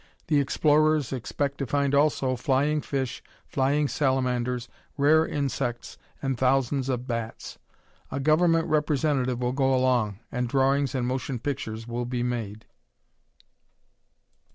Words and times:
The 0.29 0.39
explorers 0.39 1.13
expect 1.13 1.59
to 1.59 1.67
find 1.67 1.93
also 1.93 2.35
flying 2.35 2.81
fish, 2.81 3.21
flying 3.45 3.87
salamanders, 3.87 4.67
rare 4.97 5.27
insects 5.27 5.95
and 6.23 6.35
thousands 6.39 6.89
of 6.89 7.05
bats. 7.05 7.59
A 8.09 8.19
Government 8.19 8.65
representative 8.67 9.39
will 9.39 9.51
go 9.53 9.71
along, 9.75 10.17
and 10.31 10.49
drawings 10.49 10.95
and 10.95 11.05
motion 11.05 11.37
pictures 11.37 11.87
will 11.87 12.05
be 12.05 12.23
made. 12.23 12.65